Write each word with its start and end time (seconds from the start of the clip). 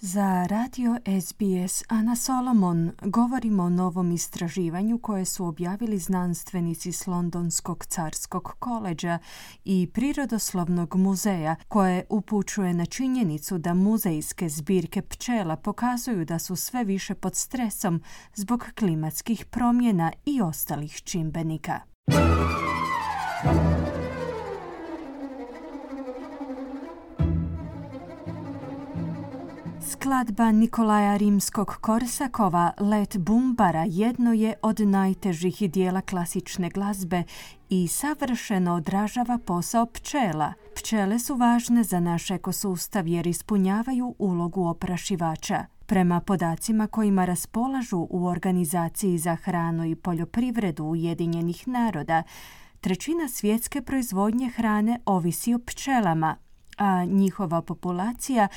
Za 0.00 0.46
radio 0.50 0.96
SBS 1.20 1.84
Ana 1.88 2.16
Solomon 2.16 2.92
govorimo 3.02 3.62
o 3.62 3.68
novom 3.68 4.12
istraživanju 4.12 4.98
koje 4.98 5.24
su 5.24 5.46
objavili 5.46 5.98
znanstvenici 5.98 6.92
s 6.92 7.06
Londonskog 7.06 7.84
carskog 7.84 8.56
koleđa 8.58 9.18
i 9.64 9.90
Prirodoslovnog 9.94 10.96
muzeja 10.96 11.56
koje 11.68 12.04
upućuje 12.08 12.74
na 12.74 12.86
činjenicu 12.86 13.58
da 13.58 13.74
muzejske 13.74 14.48
zbirke 14.48 15.02
pčela 15.02 15.56
pokazuju 15.56 16.24
da 16.24 16.38
su 16.38 16.56
sve 16.56 16.84
više 16.84 17.14
pod 17.14 17.36
stresom 17.36 18.02
zbog 18.34 18.64
klimatskih 18.78 19.44
promjena 19.44 20.12
i 20.26 20.42
ostalih 20.42 21.02
čimbenika. 21.02 21.80
Skladba 29.90 30.52
Nikolaja 30.52 31.16
Rimskog 31.16 31.76
Korsakova 31.80 32.72
Let 32.80 33.16
Bumbara 33.16 33.84
jedno 33.88 34.32
je 34.32 34.54
od 34.62 34.80
najtežih 34.80 35.70
dijela 35.70 36.00
klasične 36.00 36.70
glazbe 36.70 37.22
i 37.68 37.88
savršeno 37.88 38.74
odražava 38.74 39.38
posao 39.38 39.86
pčela. 39.86 40.52
Pčele 40.74 41.18
su 41.18 41.34
važne 41.34 41.84
za 41.84 42.00
naš 42.00 42.30
ekosustav 42.30 43.06
jer 43.06 43.26
ispunjavaju 43.26 44.14
ulogu 44.18 44.66
oprašivača. 44.66 45.64
Prema 45.86 46.20
podacima 46.20 46.86
kojima 46.86 47.24
raspolažu 47.24 48.06
u 48.10 48.26
Organizaciji 48.26 49.18
za 49.18 49.34
hranu 49.36 49.84
i 49.84 49.94
poljoprivredu 49.94 50.84
Ujedinjenih 50.84 51.68
naroda, 51.68 52.22
trećina 52.80 53.28
svjetske 53.28 53.82
proizvodnje 53.82 54.48
hrane 54.48 55.00
ovisi 55.06 55.54
o 55.54 55.58
pčelama, 55.58 56.36
a 56.78 57.04
njihova 57.04 57.62
populacija 57.62 58.48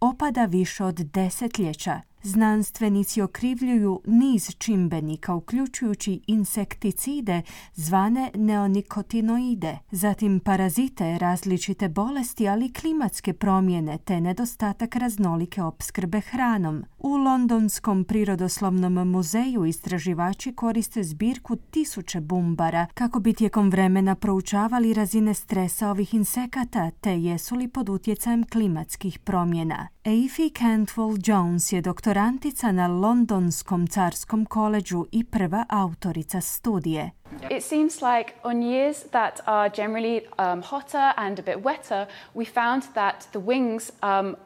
opada 0.00 0.44
više 0.44 0.84
od 0.84 0.94
desetljeća 0.94 2.00
Znanstvenici 2.22 3.22
okrivljuju 3.22 4.00
niz 4.06 4.50
čimbenika, 4.58 5.34
uključujući 5.34 6.20
insekticide 6.26 7.42
zvane 7.74 8.30
neonikotinoide, 8.34 9.78
zatim 9.90 10.40
parazite, 10.40 11.18
različite 11.18 11.88
bolesti, 11.88 12.48
ali 12.48 12.66
i 12.66 12.72
klimatske 12.72 13.32
promjene 13.32 13.98
te 13.98 14.20
nedostatak 14.20 14.96
raznolike 14.96 15.62
opskrbe 15.62 16.20
hranom. 16.20 16.84
U 16.98 17.16
Londonskom 17.16 18.04
prirodoslovnom 18.04 19.08
muzeju 19.08 19.64
istraživači 19.64 20.52
koriste 20.52 21.02
zbirku 21.02 21.56
tisuće 21.56 22.20
bumbara 22.20 22.86
kako 22.94 23.20
bi 23.20 23.32
tijekom 23.32 23.70
vremena 23.70 24.14
proučavali 24.14 24.94
razine 24.94 25.34
stresa 25.34 25.90
ovih 25.90 26.14
insekata 26.14 26.90
te 26.90 27.20
jesu 27.22 27.56
li 27.56 27.68
pod 27.68 27.88
utjecajem 27.88 28.44
klimatskih 28.44 29.18
promjena. 29.18 29.88
Afi 30.10 30.50
Cantwell 30.50 31.16
Jones 31.22 31.72
je 31.72 31.80
doktor 31.80 32.14
doktorantica 32.14 32.72
na 32.72 32.86
Londonskom 32.86 33.86
carskom 33.86 34.44
koleđu 34.44 35.06
i 35.12 35.24
prva 35.24 35.64
autorica 35.68 36.40
studije. 36.40 37.10
It 37.50 37.64
seems 37.64 38.02
like 38.02 38.32
on 38.42 38.62
years 38.62 38.96
that 39.10 39.40
are 39.44 39.70
generally 39.76 40.20
um, 40.38 40.62
hotter 40.62 41.12
and 41.16 41.38
a 41.38 41.42
bit 41.42 41.56
wetter, 41.56 42.06
we 42.34 42.44
found 42.44 42.82
that 42.94 43.28
the 43.32 43.38
wings 43.38 43.90
um, 44.02 44.36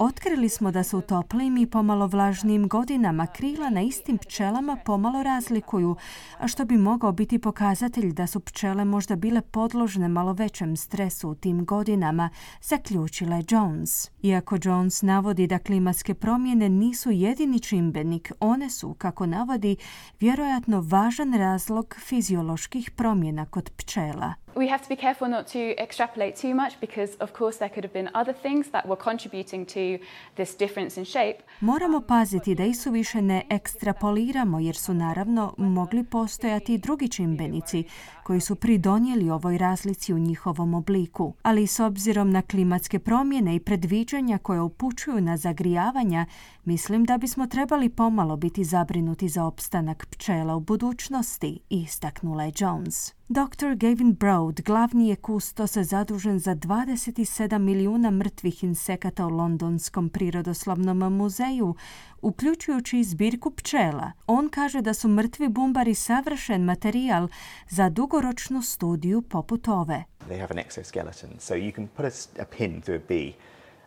Otkrili 0.00 0.48
smo 0.48 0.70
da 0.70 0.82
se 0.82 0.96
u 0.96 1.00
toplim 1.00 1.56
i 1.56 1.66
pomalo 1.66 2.06
vlažnim 2.06 2.68
godinama 2.68 3.26
krila 3.26 3.70
na 3.70 3.82
istim 3.82 4.18
pčelama 4.18 4.76
pomalo 4.84 5.22
razlikuju, 5.22 5.96
a 6.38 6.48
što 6.48 6.64
bi 6.64 6.76
mogao 6.76 7.12
biti 7.12 7.38
pokazatelj 7.38 8.12
da 8.12 8.26
su 8.26 8.40
pčele 8.40 8.84
možda 8.84 9.16
bile 9.16 9.40
podložne 9.40 10.08
malo 10.08 10.32
većem 10.32 10.76
stresu 10.76 11.28
u 11.30 11.34
tim 11.34 11.64
godinama, 11.64 12.30
zaključila 12.62 13.36
je 13.36 13.44
Jones. 13.48 14.10
Iako 14.22 14.58
Jones 14.62 15.02
navodi 15.02 15.46
da 15.46 15.58
klimatske 15.58 16.14
promjene 16.14 16.68
nisu 16.68 17.10
jedini 17.10 17.60
čimbenik, 17.60 18.32
one 18.40 18.70
su, 18.70 18.94
kako 18.94 19.26
navodi, 19.26 19.76
vjerojatno 20.20 20.80
važan 20.80 21.34
razlog 21.34 21.96
fizioloških 21.98 22.90
promjena 22.90 23.46
kod 23.46 23.70
pčela. 23.76 24.43
We 24.56 24.68
have 24.70 24.82
to 24.82 24.88
be 24.88 24.96
careful 24.96 25.28
not 25.28 25.46
to 25.52 25.58
extrapolate 25.58 26.32
too 26.42 26.54
much 26.54 26.72
because 26.80 27.16
of 27.20 27.32
course 27.38 27.58
there 27.58 27.68
could 27.74 27.84
have 27.84 27.92
been 27.92 28.08
other 28.14 28.34
things 28.42 28.70
that 28.70 28.86
were 28.86 29.02
contributing 29.02 29.66
to 29.66 30.04
this 30.36 30.56
difference 30.56 31.00
in 31.00 31.04
shape. 31.04 31.38
Moramo 31.60 32.00
paziti 32.00 32.54
da 32.54 32.64
isu 32.64 32.90
više 32.90 33.22
ne 33.22 33.42
ekstrapoliramo 33.50 34.60
jer 34.60 34.76
su 34.76 34.94
naravno 34.94 35.54
mogli 35.58 36.04
postojati 36.04 36.78
drugi 36.78 37.08
čimbenici 37.08 37.84
koji 38.22 38.40
su 38.40 38.56
pridonijeli 38.56 39.30
ovoj 39.30 39.58
razlici 39.58 40.14
u 40.14 40.18
njihovom 40.18 40.74
obliku. 40.74 41.34
Ali 41.42 41.66
s 41.66 41.80
obzirom 41.80 42.30
na 42.30 42.42
klimatske 42.42 42.98
promjene 42.98 43.56
i 43.56 43.60
predviđanja 43.60 44.38
koje 44.38 44.60
upućuju 44.60 45.20
na 45.20 45.36
zagrijavanja, 45.36 46.26
mislim 46.64 47.04
da 47.04 47.18
bismo 47.18 47.46
trebali 47.46 47.88
pomalo 47.88 48.36
biti 48.36 48.64
zabrinuti 48.64 49.28
za 49.28 49.44
opstanak 49.44 50.06
pčela 50.06 50.56
u 50.56 50.60
budućnosti, 50.60 51.60
istaknula 51.68 52.44
je 52.44 52.52
Jones. 52.58 53.14
Dr. 53.28 53.74
Gavin 53.74 54.14
Broad 54.14 54.60
glavni 54.60 55.08
je 55.08 55.16
kustos 55.16 55.76
zadužen 55.76 56.38
za 56.38 56.54
27 56.54 57.58
milijuna 57.58 58.10
mrtvih 58.10 58.64
insekata 58.64 59.26
u 59.26 59.28
Londonskom 59.28 60.08
prirodoslovnom 60.08 60.98
muzeju, 61.16 61.74
uključujući 62.22 63.04
zbirku 63.04 63.50
pčela. 63.50 64.12
On 64.26 64.48
kaže 64.48 64.80
da 64.80 64.94
su 64.94 65.08
mrtvi 65.08 65.48
bumbari 65.48 65.94
savršen 65.94 66.64
materijal 66.64 67.28
za 67.68 67.88
dugoročnu 67.88 68.62
studiju 68.62 69.22
poput 69.22 69.68
ove. 69.68 70.04
They 70.28 70.40
have 70.40 70.50
an 70.50 70.58
exoskeleton, 70.58 71.30
so 71.38 71.54
you 71.54 71.74
can 71.74 71.88
put 71.88 72.04
a, 72.04 72.42
a 72.42 72.44
pin 72.58 72.80
through 72.80 73.02
a 73.02 73.06
bee 73.08 73.32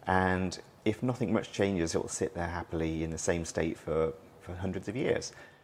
and 0.05 0.59
if 0.85 1.01
nothing 1.01 1.33
much 1.33 1.51
changes, 1.51 1.95
it 1.95 2.01
will 2.01 2.09
sit 2.09 2.33
there 2.33 2.49
happily 2.49 3.03
in 3.03 3.09
the 3.09 3.17
same 3.17 3.45
state 3.45 3.77
for, 3.85 4.13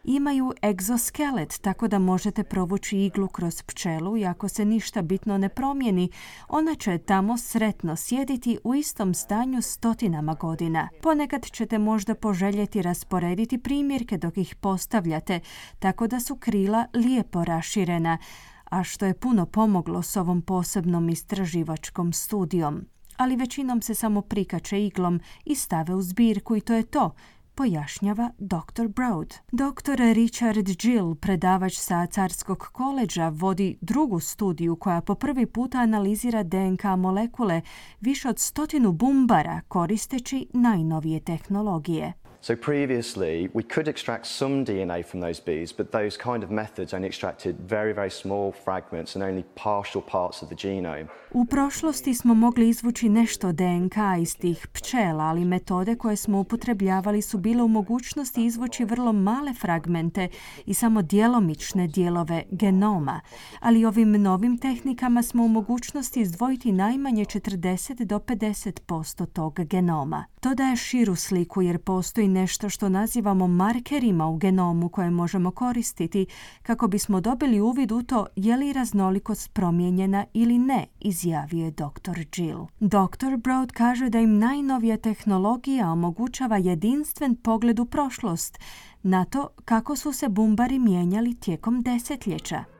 imaju 0.04 0.52
egzoskelet, 0.62 1.58
tako 1.60 1.88
da 1.88 1.98
možete 1.98 2.44
provući 2.44 2.98
iglu 2.98 3.28
kroz 3.28 3.62
pčelu 3.62 4.16
i 4.16 4.24
ako 4.24 4.48
se 4.48 4.64
ništa 4.64 5.02
bitno 5.02 5.38
ne 5.38 5.48
promijeni, 5.48 6.10
ona 6.48 6.74
će 6.74 6.98
tamo 6.98 7.38
sretno 7.38 7.96
sjediti 7.96 8.58
u 8.64 8.74
istom 8.74 9.14
stanju 9.14 9.62
stotinama 9.62 10.34
godina. 10.34 10.88
Ponekad 11.02 11.46
ćete 11.52 11.78
možda 11.78 12.14
poželjeti 12.14 12.82
rasporediti 12.82 13.58
primjerke 13.58 14.18
dok 14.18 14.36
ih 14.36 14.54
postavljate, 14.54 15.40
tako 15.78 16.06
da 16.06 16.20
su 16.20 16.36
krila 16.36 16.86
lijepo 16.94 17.44
raširena, 17.44 18.18
a 18.64 18.84
što 18.84 19.06
je 19.06 19.14
puno 19.14 19.46
pomoglo 19.46 20.02
s 20.02 20.16
ovom 20.16 20.42
posebnom 20.42 21.08
istraživačkom 21.08 22.12
studijom. 22.12 22.84
Ali 23.16 23.36
većinom 23.36 23.82
se 23.82 23.94
samo 23.94 24.22
prikače 24.22 24.84
iglom 24.84 25.20
i 25.44 25.54
stave 25.54 25.94
u 25.94 26.02
zbirku 26.02 26.56
i 26.56 26.60
to 26.60 26.74
je 26.74 26.82
to, 26.82 27.14
pojašnjava 27.54 28.30
dr. 28.38 28.88
Broad. 28.88 29.34
Dr. 29.52 29.96
Richard 30.14 30.68
Gill, 30.82 31.14
predavač 31.14 31.76
sa 31.78 32.06
Carskog 32.06 32.58
koleđa, 32.58 33.28
vodi 33.28 33.78
drugu 33.80 34.20
studiju 34.20 34.76
koja 34.76 35.00
po 35.00 35.14
prvi 35.14 35.46
puta 35.46 35.78
analizira 35.78 36.42
DNK 36.42 36.84
molekule 36.98 37.60
više 38.00 38.28
od 38.28 38.38
stotinu 38.38 38.92
bumbara 38.92 39.60
koristeći 39.68 40.46
najnovije 40.52 41.20
tehnologije. 41.20 42.23
So 42.46 42.54
previously, 42.56 43.48
we 43.54 43.62
could 43.62 43.88
extract 43.88 44.26
some 44.26 44.66
DNA 44.66 45.02
from 45.02 45.20
those 45.20 45.40
bees, 45.40 45.72
but 45.72 45.92
those 45.92 46.18
kind 46.18 46.44
of 46.44 46.50
methods 46.50 46.92
only 46.92 47.08
extracted 47.08 47.56
very, 47.58 47.94
very 47.94 48.10
small 48.10 48.52
fragments 48.52 49.14
and 49.14 49.24
only 49.24 49.44
partial 49.54 50.02
parts 50.02 50.42
of 50.42 50.48
the 50.48 50.54
genome. 50.54 51.08
U 51.30 51.44
prošlosti 51.44 52.14
smo 52.14 52.34
mogli 52.34 52.68
izvući 52.68 53.08
nešto 53.08 53.52
DNK 53.52 53.96
iz 54.20 54.36
tih 54.36 54.66
pčela, 54.72 55.24
ali 55.24 55.44
metode 55.44 55.96
koje 55.96 56.16
smo 56.16 56.40
upotrebljavali 56.40 57.22
su 57.22 57.38
bile 57.38 57.62
u 57.62 57.68
mogućnosti 57.68 58.44
izvući 58.44 58.84
vrlo 58.84 59.12
male 59.12 59.54
fragmente 59.54 60.28
i 60.66 60.74
samo 60.74 61.02
djelomične 61.02 61.86
dijelove 61.86 62.42
genoma. 62.50 63.20
Ali 63.60 63.84
ovim 63.84 64.22
novim 64.22 64.58
tehnikama 64.58 65.22
smo 65.22 65.44
u 65.44 65.48
mogućnosti 65.48 66.20
izdvojiti 66.20 66.72
najmanje 66.72 67.24
40 67.24 68.04
do 68.04 68.18
50% 68.18 69.26
tog 69.26 69.60
genoma. 69.60 70.24
To 70.40 70.54
daje 70.54 70.76
širu 70.76 71.16
sliku 71.16 71.62
jer 71.62 71.78
postoji 71.78 72.28
nešto 72.34 72.68
što 72.68 72.88
nazivamo 72.88 73.46
markerima 73.46 74.26
u 74.26 74.36
genomu 74.36 74.88
koje 74.88 75.10
možemo 75.10 75.50
koristiti 75.50 76.26
kako 76.62 76.88
bismo 76.88 77.20
dobili 77.20 77.60
uvid 77.60 77.92
u 77.92 78.02
to 78.02 78.26
je 78.36 78.56
li 78.56 78.72
raznolikost 78.72 79.52
promijenjena 79.52 80.24
ili 80.32 80.58
ne, 80.58 80.86
izjavio 81.00 81.64
je 81.64 81.70
dr. 81.70 82.18
Jill. 82.36 82.66
Dr. 82.80 83.36
Broad 83.36 83.72
kaže 83.72 84.08
da 84.08 84.20
im 84.20 84.38
najnovija 84.38 84.96
tehnologija 84.96 85.90
omogućava 85.90 86.56
jedinstven 86.56 87.36
pogled 87.36 87.78
u 87.78 87.84
prošlost 87.84 88.58
na 89.02 89.24
to 89.24 89.48
kako 89.64 89.96
su 89.96 90.12
se 90.12 90.28
bumbari 90.28 90.78
mijenjali 90.78 91.34
tijekom 91.34 91.82
desetljeća. 91.82 92.73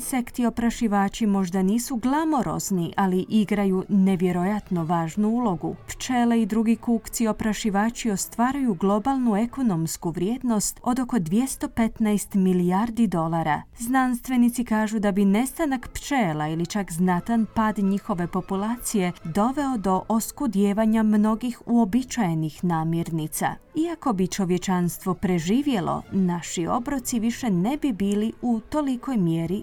Insekti 0.00 0.46
oprašivači 0.46 1.26
možda 1.26 1.62
nisu 1.62 1.96
glamorozni, 1.96 2.92
ali 2.96 3.26
igraju 3.28 3.84
nevjerojatno 3.88 4.84
važnu 4.84 5.28
ulogu. 5.28 5.76
Pčele 5.86 6.42
i 6.42 6.46
drugi 6.46 6.76
kukci 6.76 7.26
oprašivači 7.26 8.10
ostvaraju 8.10 8.74
globalnu 8.74 9.36
ekonomsku 9.36 10.10
vrijednost 10.10 10.80
od 10.82 10.98
oko 10.98 11.16
215 11.16 12.36
milijardi 12.36 13.06
dolara. 13.06 13.62
Znanstvenici 13.78 14.64
kažu 14.64 14.98
da 14.98 15.12
bi 15.12 15.24
nestanak 15.24 15.88
pčela 15.88 16.48
ili 16.48 16.66
čak 16.66 16.92
znatan 16.92 17.46
pad 17.54 17.78
njihove 17.78 18.26
populacije 18.26 19.12
doveo 19.24 19.76
do 19.76 20.02
oskudjevanja 20.08 21.02
mnogih 21.02 21.62
uobičajenih 21.66 22.64
namirnica. 22.64 23.54
Iako 23.74 24.12
bi 24.12 24.26
čovječanstvo 24.26 25.14
preživjelo, 25.14 26.02
naši 26.12 26.66
obroci 26.66 27.20
više 27.20 27.50
ne 27.50 27.76
bi 27.76 27.92
bili 27.92 28.32
u 28.42 28.60
tolikoj 28.60 29.16
mjeri 29.16 29.62